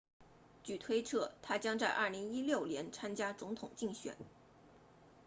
[0.63, 4.17] 据推测他将在2016年参加总统竞选